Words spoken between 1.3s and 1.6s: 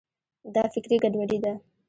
ده.